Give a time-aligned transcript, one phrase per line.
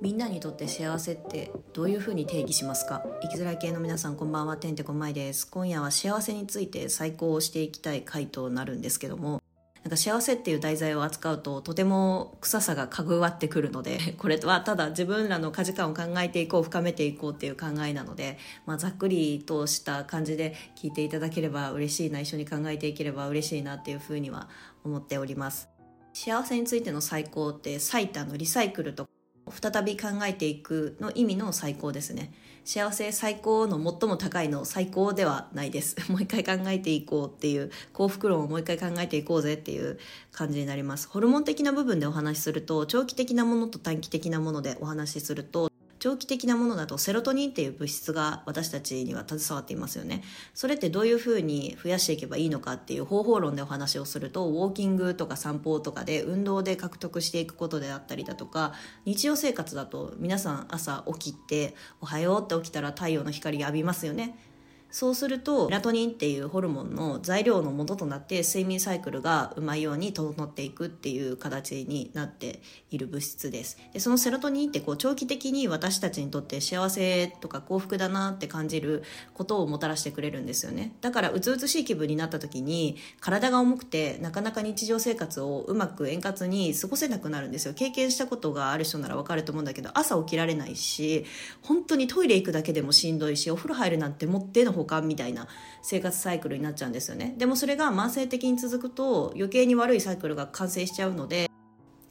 [0.00, 3.04] みんなにとって幸せってどういうふうに定義しますか？
[3.22, 5.46] 生きづらい系の皆さんこんばんはてんてこまいです。
[5.46, 9.40] 今夜は幸せについて再考をしていきたい回となるんですけども
[9.82, 24.48] なんか幸せっていう題材を扱うととても臭さがかぐわってくるので これはただ自分らの価値観を考えていこう深めていこうっていう考えなので、まあ、ざっくりとした感じで聞いていただければ嬉しいな一緒に考えていければ嬉しいなっていうふうには
[24.84, 25.69] 思っております。
[26.12, 29.08] 幸せについての最高って最多のリサイクルと
[29.50, 32.32] 再び考えていくの意味の最高ですね。
[32.64, 35.96] 幸せ最高の最も高いの最高ではないです。
[36.10, 39.98] もう一回考えていこうっていう幸福論をもう一回考えていこうぜっていう
[40.30, 41.08] 感じになります。
[41.08, 45.69] ホルモン的な部分でお話しすると長期的なものと短期的なものでお話しすると
[46.00, 50.22] 長期的なものだとセロトニンっていう物質が私たちには携わっていますよね。
[50.54, 58.72] それってどういうふうに増やしていけばいいのかっていう方法論でお話をするとウォーキングとか散歩とかで運動で獲得していくことであったりだとか
[59.04, 64.49] 日常生活だと皆さん朝起きておはようって起きたら太陽の光浴びますよね。
[64.90, 72.60] そうするとメラトニンっていうホルモンの材料の元となって睡眠サイクルがうまいように整っていくっていう形になって
[72.90, 73.78] いる物質です。
[73.92, 79.02] でそのセロトニンってこう長期的に私たちにとって幸せとか幸福だなって感じる
[79.34, 80.92] ことをもたらしてくれるんですよね。
[81.00, 87.74] だからうつうつしい気分になった時に体が重くてなかなか日常生活をうまく円滑に過ごせなくなるんですよ。
[87.74, 91.24] 経験したことがある人ならわかると思うんだけど朝起きられないし
[91.62, 95.46] 本当にトイレ行くだけでもしんどいしお風呂入るなんてもってのほかみたいな
[95.82, 97.34] 生活サイクルになっちゃうんですよね。
[97.36, 101.50] でもそれが慢性的に続くと余計に悪いサイクルが完成しちゃうので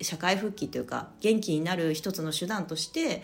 [0.02, 3.24] 社会復帰というか元気になる一つの手段として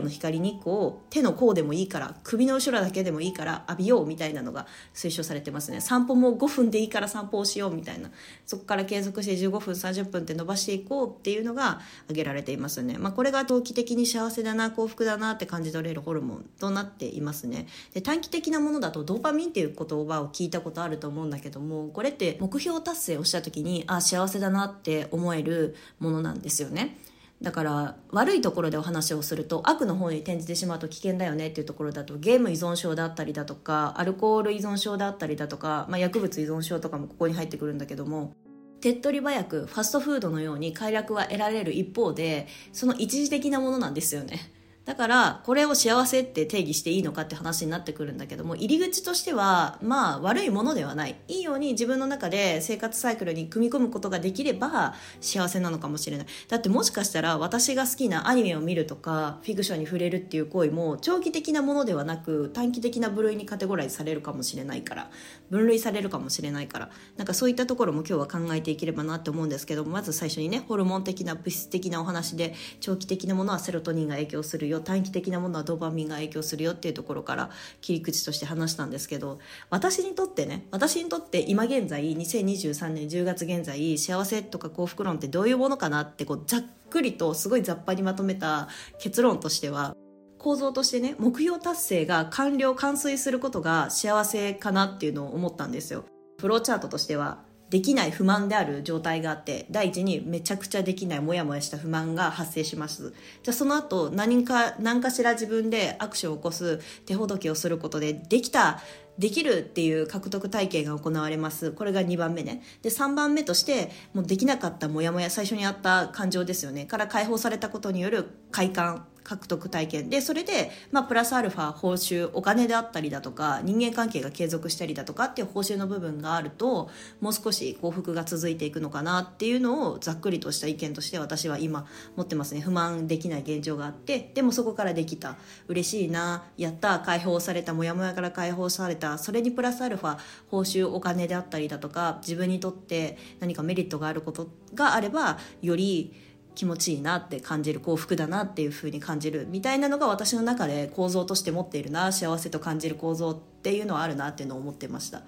[0.00, 5.80] の光日光を手の甲でもいいから首の後ろだけでもいいから浴びようみたいなのが推奨されてますね。
[5.80, 8.10] 散歩も5分でいいから散歩をしようみたいな。
[8.46, 17.66] そこから継続して15分30分って伸ばしていこうっていうのが挙げられていますね、まあ、これが長期的に幸せだな幸福だなって感じ取れるホルモンとなっていますね。
[17.92, 26.98] で短期的なものだとドーパミンっていう言葉を聞いたことあると思うんだけどもこれって目標達成をした時にあ幸せだなって思えるものなんですよね。
[27.44, 38.32] だから悪いところでお話をすると悪の方に転じてしまうと危険だよねっていうところだとゲーム依存症だったりだとかアルコール依存症だったりだとか、まあ、薬物依存症とかもここに入ってくるんだけども
[38.80, 44.53] 手っ取り早くファストフードのように快楽は得られる一方でその一時的なものなんですよね。
[44.84, 51.16] だから、これを幸せって定義していいのかって話になってくるんだけども、入り口としては、まあ、悪いものではない。
[51.26, 56.26] いいように自分の中で生活サイクルに組み込むことができれば幸せなのかもしれない。
[56.48, 65.10] だってもしかしたら私が好きなアニメを見るとか、フィクションに触れるっていう行為も、長期的なものではなく、短期的な部類にカテゴライズされるかもしれないから、
[65.48, 79.38] 分類されるかもしれないから、なんかそういったところも今日は考えていければなって思うんですけども、まず最初にね、ホルモン的な物質的なお話で、長期的なものはセロトニンが影響するよ短期的なものはドーパミンが影響するよっていうところから切り口として話したんですけど
[79.70, 88.68] 私にとってね私にとって今現在2023年10月現在幸せとか幸福論ってどういうものかなってこうざっくりとすごい雑把にまとめた
[88.98, 89.96] 結論としては
[90.38, 96.04] 構造としてね目標達成が完了完遂することが幸せかなっていうのを思ったんですよ。
[96.38, 97.38] フローチャートとしては
[97.70, 103.12] できない不満である状態があって第一にめちゃくちゃできないモヤモヤした不満が発生します。
[103.42, 108.80] じゃあその後何か何かしら自分でアクションを起こす手ほどきをすることでできた
[109.18, 111.72] できるっていう獲得体験が行われます。
[111.72, 112.62] これが2番目ね。
[112.82, 116.86] で3番目としてもうできなかったモヤモヤ最初にあった感情ですよね。
[116.86, 119.06] から解放されたことによる快感。
[119.24, 120.10] 獲得体験。
[120.10, 126.90] でそれで、まあ、プラスアルファ報酬お金であったりだとか人間関係が継続したりだとかっていう報酬の部分があると
[127.20, 131.86] もう少し幸福が続いていくのかなっていうのをざっくりとした意見として私は今
[132.16, 132.60] 持ってますね。
[132.60, 135.36] 不満できない現状があってでもそこからできた。
[135.68, 139.16] 嬉しいなやった解放されたモヤモヤから解放された。
[139.18, 140.18] それにプラスアルファ
[140.50, 146.12] 報酬お金であったりだとか自分にとって何かメリットがあることがあればより
[146.54, 155.22] 気持ちいいなって感じる幸福だなっていう風に感じるみたいなのが私の中で構造として持っているな幸せと感じる構造っていうのはあるなっていうのを思ってました。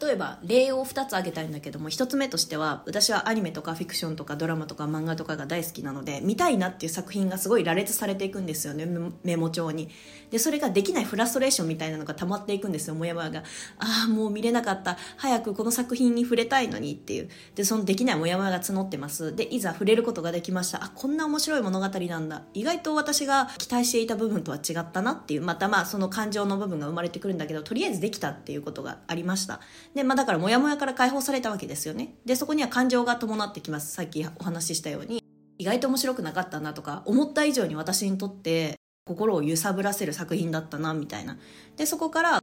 [0.00, 8.86] 例えば例を2つ挙げたいんだけども1つ目としては私はアニメとかフィクションとかドラマとか漫画とかが大好きなので見たいなっていう作品がすごい羅列されていくんですよね
[9.24, 9.88] メモ帳に。
[10.30, 13.42] でそれができないフラストレーションみたいなのが溜まっていくんですよもやもやが。
[13.78, 14.96] ああもう見れなかった。
[15.16, 17.28] 早くこの作品に触れたいのにっていう。
[17.54, 19.34] でそのできないもやもやが募ってます。
[19.34, 20.84] でいざ触れることができました。
[20.84, 22.42] あこんな面白い物語なんだ。
[22.54, 25.42] 意外と私が期待していた部分とは違ったなっていう。
[25.42, 29.60] またまあその感情の部分が生まれてくるんだけどとりあえずできたっていうことがありました。
[29.94, 32.14] で、まあだからモヤモヤから解放されたわけですよね。
[32.24, 33.92] で、そこには感情が伴ってきます。
[33.92, 35.22] さっきお話ししたように。
[35.58, 41.38] 意外と面白くなかったなとか、思った以上に私にとって心を揺さぶらせる作品だったな、みたいな。
[41.76, 42.42] で、そこから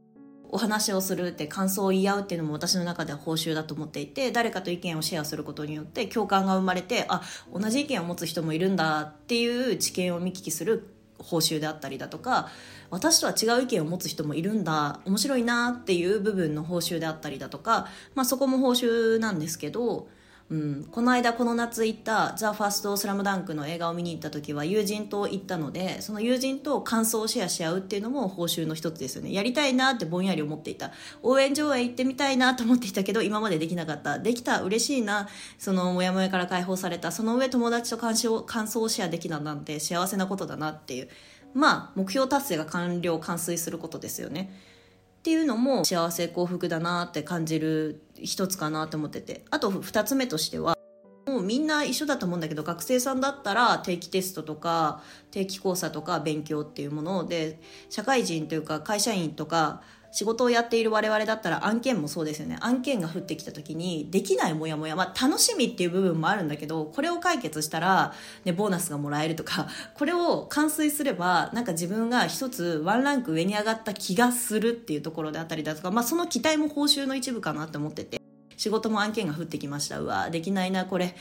[0.50, 12.48] お話をするって感想を言い合うっていうのも私の中では報酬だと思っていて誰かと意見をシェアすることによって共感が生まれてあ同じ意見を持つ人もいるんだっていう知見を見聞きする報酬であったりだとか
[12.90, 20.08] 私とは違う意見を持つ人もいるんだ面白いなっていう部分の報酬であったりだとか、まあ、そこも報酬なんですけど
[20.50, 29.32] うん、この間この夏行った「ザ・ファースト・スラムダンクの映画を見に行った時は友人と行ったのでその友人と感想をシェアし合うっていうのも報酬の一つですよね。
[29.32, 30.92] やりたいなってぼんやり思っていた。
[31.22, 34.18] 応援上映行ってみたいなと思っていたけど今までできなかった。
[34.18, 35.28] できた嬉しいな。
[35.58, 37.12] そのモヤモヤから解放された。
[37.12, 41.08] その上友達と感想感想をシェアできたなんて幸せなことだなっていう。
[41.52, 44.50] まあ目標達成が完了完遂することですよね。
[45.18, 49.44] っていうのも幸せ幸福だなって感じる一つかなと思ってて。
[49.50, 50.78] あと2つ目としては
[51.26, 57.60] もうみんな一緒だと思うんだけど学生さんだったら定期テストとか定期考査とか勉強っていうもので
[57.90, 62.56] 社会人というか会社員とか仕事をやっている我々だったら案件もそうですよね。
[62.60, 68.14] 案件が降ってきた時にできないモヤモヤ、まあ、楽しみっていう部分もあるんだけどこれを解決したら、
[68.44, 78.20] ね、ボーナスがもらえるとか これを完遂すればなんか自分が一つワンランク上に上がった気がするっていうところであったりだとか、まあ、その期待も報酬の一部かなって思ってて
[78.56, 80.00] 仕事も案件が降ってきました。
[80.00, 81.14] うわできないなこれ。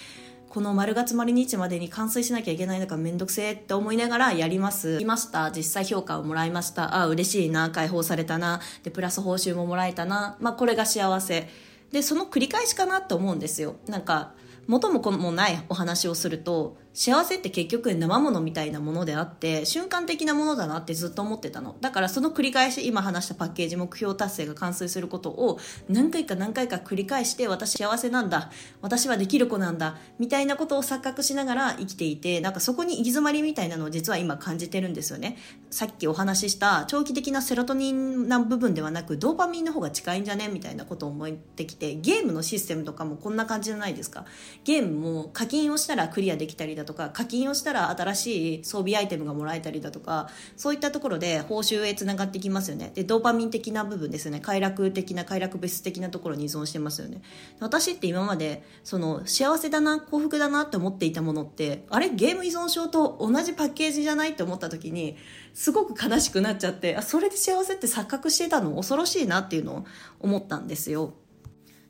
[0.49, 4.99] この丸月丸日までに完遂しなきゃいけないのかめんどくせえって思いながらやります。
[5.01, 5.51] いました。
[5.51, 6.95] 実際評価をもらいました。
[6.95, 7.69] あ、嬉しいな。
[7.69, 8.61] 解放されたな。
[8.83, 10.37] で、プラス報酬ももらえたな。
[10.39, 11.49] まあ、これが幸せ。
[11.91, 13.75] で、その繰り返しかなと思うんですよ。
[13.87, 14.33] なんか、
[14.67, 21.75] 元も子もないお話をすると、幸せって結局生ものみたいなものであって瞬間的なものだなってずっと思ってたの。
[21.79, 28.49] だからその繰り返し今話したパッケージ目標達成が完遂することを何回か何回か繰り返して私幸せなんだ。
[28.81, 29.97] 私はできる子なんだ。
[30.17, 35.37] みたいなことを錯覚しながら生きていてなんかそこに行き詰まりみたいなのを実は今感じてるんですよね。
[35.69, 40.47] さっきお話しした長期的なセロトニンな部分ではなくドーパミンの方が近いんじゃね？
[40.47, 44.25] みたいなことを思ってきてゲームのシステムとかもこんな感じじゃないですか。
[44.63, 52.91] ゲームも課金をしたらクリアできたりだとか課金をしたら新しい装備アイテムがもらえたりだとかそういったところで報酬へつながってきますよね。
[52.95, 54.39] でドーパミン的な部分ですよね。
[54.39, 57.21] 快楽的な快楽物質的なところに依存してますよね。
[57.59, 62.09] 私って今までその幸せだな幸福だなって思っていたものってあれ？
[62.09, 64.31] ゲーム依存症と同じパッケージじゃない？
[64.31, 65.17] って思った時に
[65.53, 68.75] すごく悲しくなっちゃってあそれで幸せって錯覚してたの？
[68.75, 69.85] 恐ろしいなっていうのを
[70.21, 71.13] 思ったんですよ。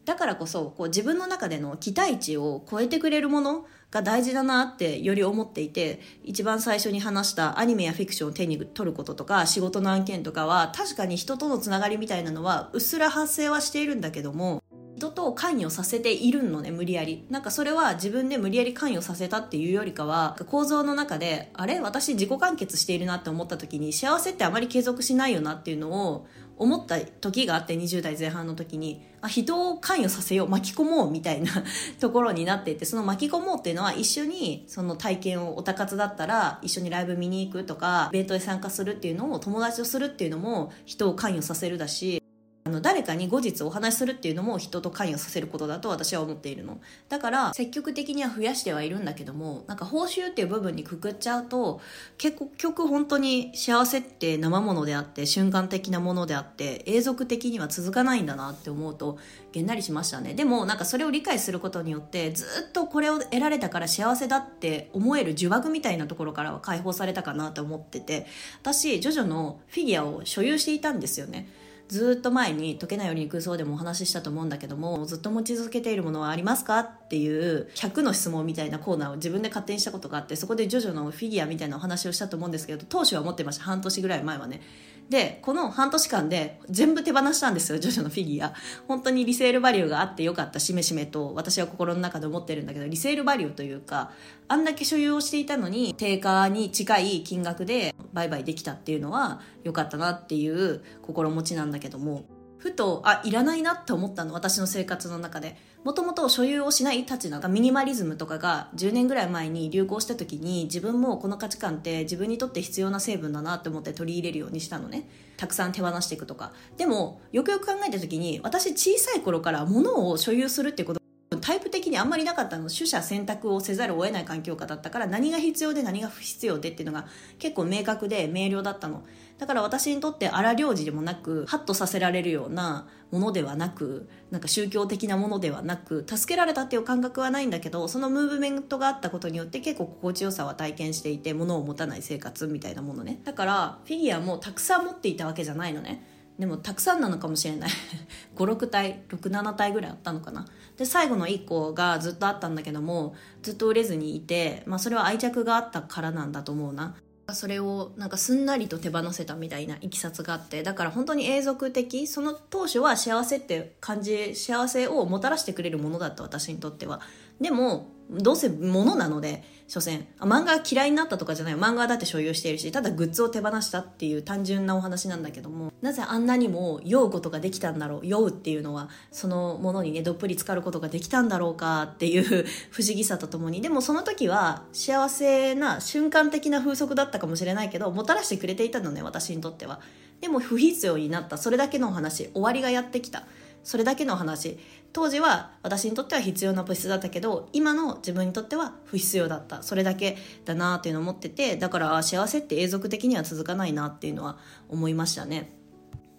[0.07, 14.63] だからこそこう自分の中での期待値を超えてくれるものが大事だなってより思っていて一番最初に話したアニメやフィクションを手に取ることとか仕事の案件とかは確かに人とのつながりみたいなのはうっすら発生はしているんだけども
[14.95, 17.27] 人と関与させているのね無理やり。
[17.29, 21.79] なんかそれは自分で無理やり関与させたっていうよりかは構造の中であれ？
[21.81, 26.25] 私自己完結しているなって思った時に幸せってあまり継続しないよなっていうのを
[26.57, 31.51] 思った時があって20代前半の時にあ人を関与させよう巻き込もうみたいな
[31.99, 42.21] ところになっていてその巻き込もうっていうのは一緒にその体験をおたかつだったら一緒にライブ見に行くとかイベントで参加するっていうのを友達とするっていうのも人を関与させるだし
[42.67, 46.79] あの誰かに後日お話しするっていうのも人と関与させることだと私は思っているの。
[47.07, 51.79] だから積極的には増やしてはいるんだけどもなんか報酬っていう部分にくくっちゃうと
[52.17, 59.17] 結局本当に幸せって生ものであって瞬間的なものであって永続的には続かないんだなって思うと
[59.53, 60.33] げんなりしましたね。
[60.33, 68.25] でもなんかそれを理解することによってずっとこれを得られたから幸せだって思える呪縛みたいなところからは解放されたかなと思ってて
[68.61, 71.47] 私ジョジョのフィギュアを所有していたんですよね。
[71.87, 83.63] ずっと前に「解けないように空想」でもお話ししたと思うんだけどもずっと持ち続けているものはありますかっていう100の質問みたいなコーナーを自分で勝手にしたことがあってそこでジョジョのフィギュアみたいなお話をしたと思うんですけど当初は持ってました。
[83.63, 84.61] 半年ぐらい前はね。
[85.09, 88.53] で、この半年間で全部手放したんですよ、ジョジョのフィギュア。
[88.87, 94.11] 本当にリセールバリューがあってよかった、しめしめと私は心の中で思ってるんだけど、リセールバリューというか、
[94.49, 102.25] あんだけ所有をしていたのに、定価に近い金額で売買できたっていうのは良かったなっていう心持ちなんだけども、
[102.57, 105.57] ふと、あ、いらないなって思ったの、私の生活の中で。
[105.83, 115.07] もともと所有をしないたちなんかミニマリズムとかが10年ぐらい前に流行した時に自分もこの価値観って自分にとって必要な成分だなって思って取り入れるようにしたのね。
[115.37, 116.51] たくさん手放していくとか。
[116.77, 121.06] でも、よくよく考えた時に、私小さい頃から物を所有するってこと
[121.41, 127.05] タイプ的にあんまりなかったの取捨選択をせざるを得ない環境下だったから何が必要で何が不必要でっていうのが
[127.37, 129.03] 結構明確で明瞭だったの。
[129.37, 143.19] だから私にとって荒領事でもなくハッとさせられるようなものではなくなんか宗教的なものではなく助けられたっていう感覚はないんだけどそのムーブメントがあったことによって結構心地よさは体験していて物を持たない生活みたいなものね。
[143.25, 146.16] だからフィギュアもたくさん持っていたわけじゃないのね。
[146.39, 147.69] でもたくさんなのかもしれない。
[148.37, 150.45] 56体67体ぐらいあったのかな。
[150.77, 156.95] で最後の1個がずっとあったんだけどもずっと売れずにいて、まあ、それは愛着があったからなんだと思うな。
[157.33, 160.63] それをなんかすんなりと手放せたみたいないきさつがあって。
[160.63, 167.01] だから本当に永続的その当初は幸せって感じ幸せをもたらしてくれるものだった私にとっては。
[167.41, 170.07] でもどうせ物なので所詮。
[170.19, 175.73] 漫画嫌いになったとかじゃない漫画だって所有しているしただグッズを手放したっていう単純なお話なんだけども。
[175.81, 178.07] なぜあんなにも酔うことができたんだろう。
[178.07, 182.23] 酔うっていうのはそのものにねどっぷり浸かることができたんだろうかっていう
[182.71, 183.61] 不思議さとともに。
[183.61, 189.81] でもその時は幸せな瞬間的な風速だったかもしれないけどもたらしてくれていたのね私にとっては。
[190.21, 191.37] でも不必要になった。
[191.37, 192.29] それだけのお話。
[192.33, 193.23] 終わりがやってきた。
[193.63, 194.57] それだけの話。
[194.93, 199.61] 当時は私にとっては必要な物質だったけど今の自分にとっては不必要だった。
[199.63, 204.37] それだけだなっていうのを思っててだから幸せって永続的には続かないなっていうのは
[204.69, 205.51] 思いましたね。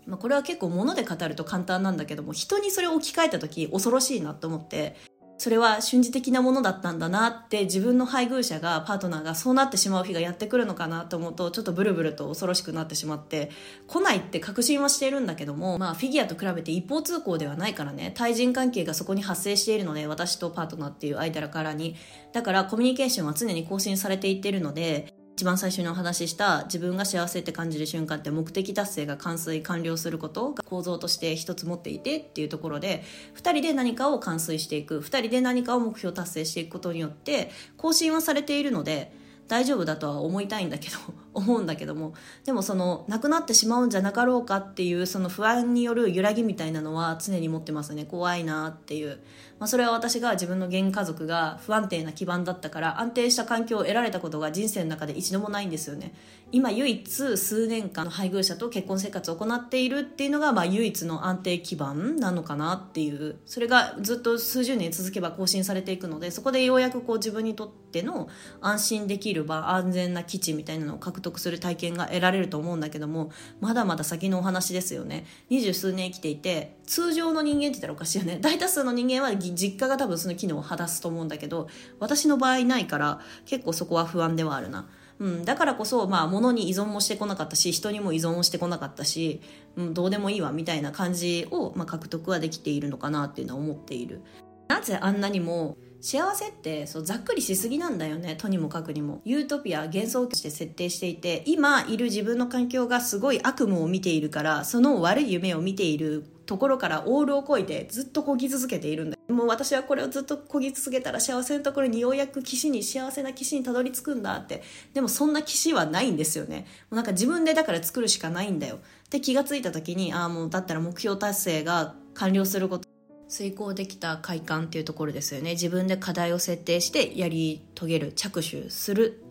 [0.07, 4.97] まあ、これは結構物で語ると簡単なんだけども人にそれを置き換えた時恐ろしいなと思って。
[5.39, 13.51] それは瞬時的なものだったんだなって自分の配偶者がパートナーがそうなってしまう日がやってくるのかなと思うとちょっとブルブルと恐ろしくなってしまって
[13.87, 21.95] 来ないって確信はしているんだけどもまあフィギュアと比べて一方通行ではないからね対人関係がそこに発生しているので私とパートナーっていう間からに。
[22.33, 33.05] だからコミュニケーションは常に更新されていってるので一番最初にお話しした自分が幸せって感じる瞬間って目的達成が完遂完了することが構造として一つ持っていてっていうところで
[33.37, 39.13] 2人で何かを完遂していく2人で何かを目標達成していくことによって更新はされているので
[39.47, 40.97] 大丈夫だとは思いたいんだけど
[41.39, 42.15] 思うんだけども
[42.45, 48.05] でもそのなくなってしまうんじゃなかろうかっていうその不安による揺らぎみたいなのは常に持ってますね。
[48.05, 49.21] 怖いなっていう。
[49.59, 56.15] まあ、それは私が自分の現家族が不安定な基盤だったから安定した環境を得られたことが人生の中で一度もないんですよね。
[56.51, 63.37] 今唯一数年間の配偶者と結婚生活を行っているっていうのが、まあ、唯一の安定基盤なのかなっていう。
[63.45, 68.29] それがずっと数十年続けば更新されていくのでそこでようやくこう自分にとっての
[68.61, 73.31] 安心できる場安全な基地みたいなのを獲得得する体験が得られると思うんだけども
[73.61, 75.27] まだまだ先のお話ですよね。
[75.49, 78.39] 二十数年生きていて通常の人間って言ったらおかしいよね。
[78.43, 81.69] 大多数の人間は実家が多分その機能を果たすと思うんだけど
[82.01, 84.89] 私の場合ないから結構そこは不安ではあるな。
[85.19, 89.41] うん、だからこそ、まあ、物に依存もしてこなかったし人にも依存をしてこなかったし、
[89.77, 94.23] うん、どうでもいいわみたいな感じを、まあ、獲得はできているのかなっていうのは思っている。
[94.69, 99.21] なぜあんなにも幸せってそうざっくりしすぎなんだよねとにもかくにも。
[99.25, 109.19] ユートピア幻想として設定していて今いる自分の環境がすごい悪夢を見ているからその悪い夢を見ているところからオールをこいてずっとこぎ続けているんだ。
[109.29, 114.63] もう私はこれをずっとこぎ続けたら幸せなところにようやく岸に幸せな岸にたどり着くんだって。
[114.95, 116.67] でもそんな岸はないんですよね。
[116.91, 118.77] もうなんか自分でだから作るしかないんだよ。
[118.77, 118.79] っ
[119.11, 122.89] て気がついた時にああもうだったら目標達成が完了すること
[123.29, 125.53] 遂行できた快感っていうところですよね。
[125.53, 129.23] 自分で課題を設定してやり遂げる着手する。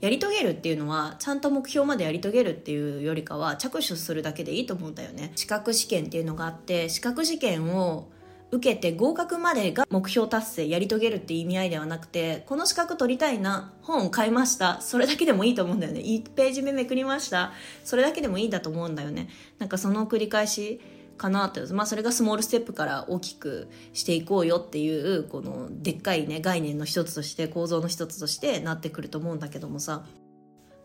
[0.00, 5.32] やり遂げるっていうのはちゃんと目標までやり遂げるっていうよりかは着手するだけでいいと思うんだよね。
[5.34, 8.08] 資格試験っていうのがあって資格試験を
[8.50, 14.80] 受けて合格までが目標達成やり遂げるって意味合いではなくてこの資格取りたいな本を買いました。
[14.80, 16.00] それだけでもいいと思うんだよね。
[16.00, 17.52] 1ページ目めくりました。
[17.84, 19.28] それだけでもいいんだと思うんだよね。
[19.58, 20.80] なんかその繰り返し
[21.18, 30.06] かなって、まあ、それがスモールステップから大きくしていこうよっていうこのでっかいね概念の一つとして構造の一つとしてなってくると思うんだけどもさ。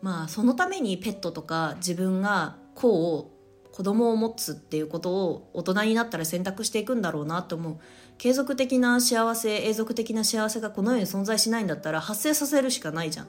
[0.02, 3.30] まあそのためにペットとか自分が子を
[3.72, 7.78] 子供を持つっていうことを大人になったら選択していくんだろうなと思う。
[8.18, 13.28] 継続的な幸せ永続的な幸せがこの世に存在しないんだったら発生させるしかないじゃん。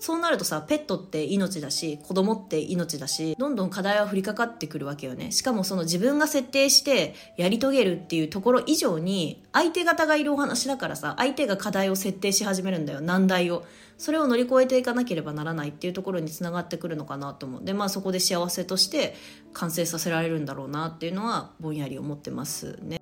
[0.00, 5.32] そうなるとさペットって命だし子供って命だしどんどん課題は降りかかってくるわけよね。
[5.32, 13.00] しかもその自分が設定してやり遂げるっていうところ以上に相手方がいるお話だからさ相手が課題を設定し始めるんだよ。
[13.00, 13.64] 難題を。
[13.98, 17.64] それを乗り越えていかなければならないっていうところにつながってくるのかなと思う。
[17.64, 19.16] でまあそこで幸せとして
[19.52, 23.00] 完成させられるんだろうなっていうのはぼんやり思ってますね。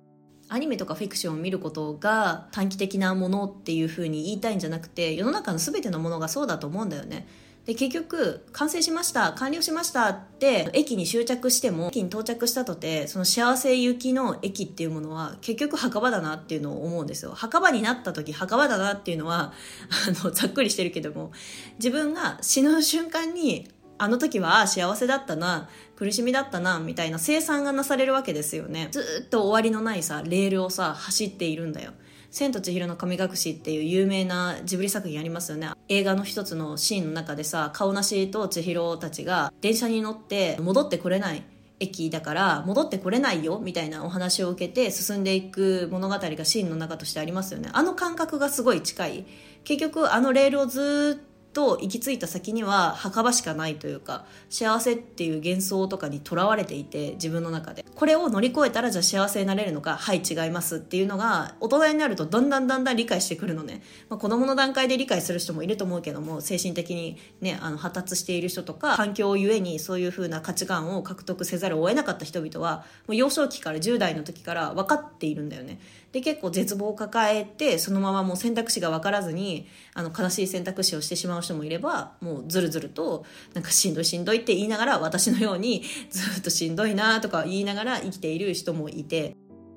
[0.49, 7.27] アニメとかフィクションを見ることが短期的なものっていうふうに言いたいんじゃなくて世の中の全てのものがそうだと思うんだよね。
[7.67, 17.33] で結局完成しました完了しましたって駅に終着しても駅に到着したとてその幸せ行きの駅っていうものは結局墓場だなっていうのを思うんですよ。
[17.33, 19.51] 墓場になった時墓場だなっていうのは
[20.07, 21.33] あのざっくりしてるけども
[21.77, 31.91] 自分が死ぬ瞬間にあの時は幸せだったな苦しみだったなみたいな生産がなされるわけですよねずっと終わりのないさレールをさ走っているんだよ
[32.29, 35.71] 千と千尋の神隠しっていう有名なジブリ作品ありますよね。
[35.87, 41.43] 映画の一つのシーンの中でさ、顔なしと千尋たちが電車に乗って戻ってこれない
[41.79, 47.69] 駅だから戻ってこれないよみたいなお話を受けて進んでいく物語がシーンの中としてありますよね。
[47.73, 49.25] あの感覚がすごい近い。
[49.63, 57.85] 結局あのレールをずっと行き着いた先には墓場しかないというか幸せっていう幻想とかにとらわれていて自分の中で。
[57.97, 75.79] これを乗り越えたらじゃあ幸せになれるのかはい違いますっていうのが大人になるとだんだんだんだん理解してくるのね、まあ、子供の段階で理解する人もいると思うけども精神的にねあの発達している人とか環境ゆえにそういう風な価値観を獲得せざるを得なかった人々はもう幼少期から10代の時から分かっているんだよね。
[76.17, 89.35] で結構絶望を抱えてそのままもう選択肢が分からずにあの悲しい選択肢をしてしまう人もいればもうずるずるとなんかしんどいしんどいって言いながら私のようにずっとしんどいなとか言いながら生きている人もいて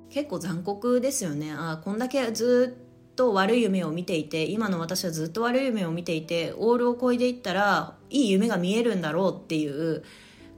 [0.09, 1.53] 結構残酷ですよね。
[1.53, 2.79] あこんだけず
[3.13, 10.05] っと悪い夢を見ていて今の私はずっと悪い夢を見ていてオールを越えていったらいい夢が見えるんだろうっていう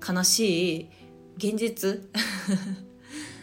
[0.08, 0.90] 悲しい
[1.38, 2.08] 現実。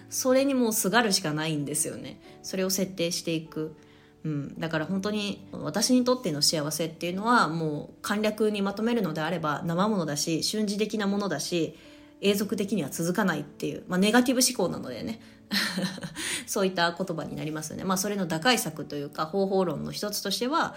[0.10, 2.20] それにもうすがるしかないんですよね。
[2.42, 3.76] それを設定していく、
[4.24, 11.78] うん、だから本当に私にとっての幸せっていうのはもう簡略にまとめるのであれば生ものだし瞬時的なものだし
[12.22, 15.22] 永続的には続かないっていう、まあ、ネガティブ思考なのでね。
[16.46, 20.76] そういった言葉になりますよね、まあ、それの打開策というか方法論の一つとしては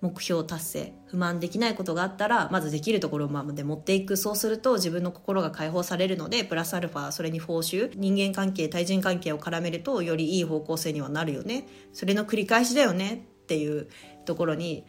[0.00, 4.16] 目標達成不満できないことがあったらまずできるところまで持っていく。
[4.16, 11.66] そうすると自分の心が解放されるのでプラスアルファそれに報酬人間関係対人関係を絡めるとよりいい方向性にはなるよね。
[11.92, 13.88] それの繰り返しだよねっていう
[14.24, 14.84] ところに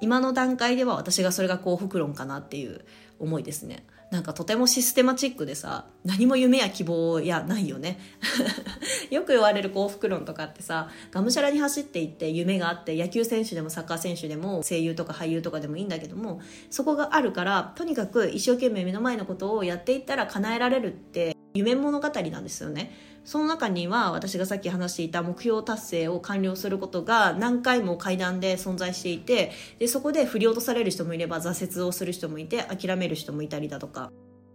[0.00, 2.84] 今の段階では私がそれが幸福論かなっていう
[3.18, 3.86] 思いですね。
[4.10, 7.98] なんかとてもシステマチックでさ何も夢や希望やないよね。
[9.10, 22.92] よく言われる幸福論とかってさがむしゃらに走っていって夢があって野球選手でもサッカー選手でも声優とか俳優とかでもいいんだけどもそこがあるからとにかく一生懸命目の前のことをやっていったら叶えられるって夢物語なんですよね。
[23.24, 34.10] その中には私がさっき話していた目標達成を完了することが何回も階段で存在していてでそこで振り落とされる人もいれば挫折をする人もいて諦める人もいたりだとか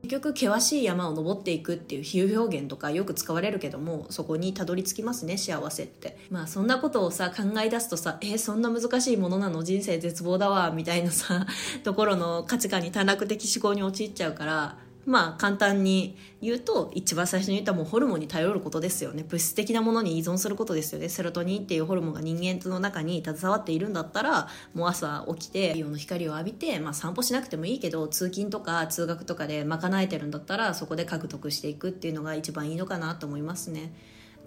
[0.06, 6.18] 結局険しい山を登っていくっていう比喩表現とかよく使われるけどもそこにたどり着きますね幸せって。
[6.30, 9.64] まあそんなことをさ考え出すとさえー、そんな難しいものなの？
[9.64, 11.48] 人生絶望だわみたいなさ
[11.84, 33.94] ところの価値観に短絡的思考に陥っちゃうからまあ簡単に言うと一番最初に言ったもうホルモンに頼ることですよね物質的なものに依存することですよねセロトニンっていうホルモンが人間の中に携わっているんだったらもう朝起きて太陽の光を浴びて、まあ、散歩しなくてもいいけど通勤とか通学とかで賄えてるんだったらそこで獲得していくっていうのが一番いいのかなと思いますね。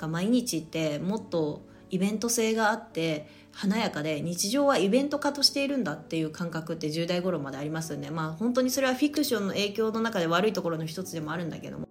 [0.07, 8.11] 毎日ってもっとイベント性があって華やかで日常はイベント化としているんだっていう感覚って10代頃までありますよね。
[8.11, 11.89] まあ本当にそれはフィクションの影響の中で悪いところの一つでもあるんだけども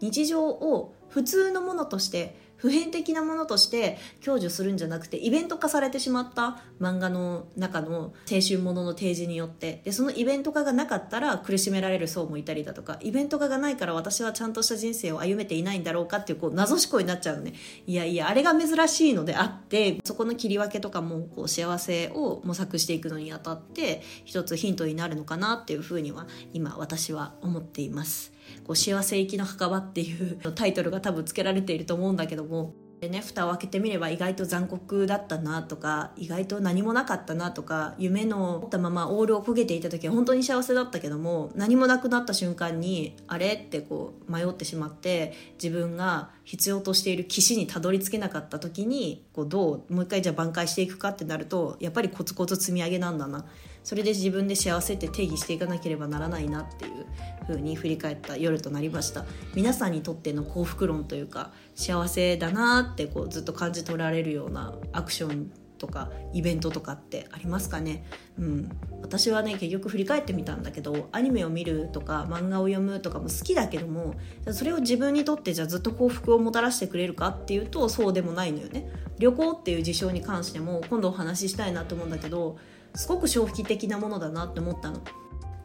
[0.00, 17.54] 日常を普通のものとして普遍的なものとして享受するんじゃなくてイベント化されてしまった漫画の中の青春ものの提示によってでそのイベント化がなかったら苦しめられる層もいたりだとかイベント化がないから私はちゃんとした人生を歩めていないんだろうかっていうこう謎思考になっちゃうのね
[17.86, 28.35] いやいやあれが珍しいのであってそこの切り分けとかもこう幸せを模索していくのにあたって一つヒントになるのかなっていうふうには今私は思っています。
[28.64, 32.74] こう幸せ行きの墓場っていう タイトルが多分付けられていると思うんだけども。
[32.98, 43.48] でね蓋を開けてみれば意外と残酷だったなとか意外と何もなかったなとか夢の持ったままオールを焦げていた時は本当に幸せだったけども何もなくなった瞬間にあれ？
[43.48, 53.44] ってこう迷ってしまって自分が必要としている岸にたどり着けなかった時にこうどうもう一回じゃあ挽回していくかってなるとやっぱりコツコツ積み上げなんだな。
[53.82, 57.06] それで自分で幸せって定義していかなければならないなっていう
[57.46, 59.24] 風に振り返った夜となりました。
[59.54, 68.04] 皆さんにとっての幸福論というか幸せだなってこうずっと感じ取られるようなアクションとかイベントとかってありますかね、
[68.38, 68.70] うん、
[69.02, 74.14] 私はね結局振り返ってみたんだけどアニメを見るとか漫画を読むとかも好きだけども
[74.52, 78.88] それを自分にとってじゃあずっと幸福をもたらしてくれるかっていうとそうでもないのよね。
[79.18, 82.58] 旅行っていう事象に関しても今度お話ししたいなと思うんだけど
[82.94, 85.00] すごく消費的なものだなって思ったの。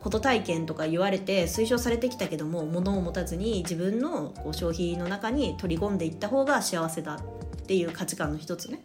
[0.02, 8.82] こと体験とか言われて推奨されてきたけども物を持たずに自分のこう消費の中に取り込んでいった方が幸せだっていう価値観の一つね。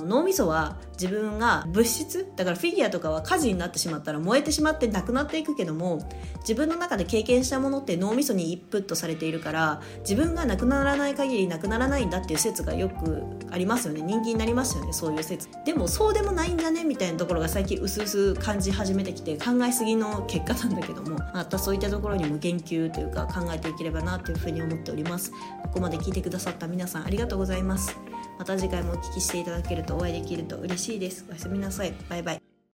[0.00, 6.08] 脳みそは自分が物質だからフィギュアとかは火事になってしまったら燃えてしまってなくなっていくけども
[6.40, 14.02] 自分の中で経験したものって脳みそにインプットされているから自分がなくならない限りなくならないんだっていう説がよくありますよね。
[14.02, 15.48] 人気になりますよねそういう説。
[15.64, 25.30] でもそうでもないんだねみたいなところが最近薄々感じ始めてきて考えすぎの結果なんだけどもまたそういったところにも言及というか考えていければなというふうに思っております。
[25.62, 27.96] ここまで聞いてくださった皆さんありがとうございます。
[28.38, 31.24] また次回もお聞きしていただけるとお会いできると嬉しいです。
[31.28, 31.94] おやすみなさい。
[32.08, 32.45] バイバイ。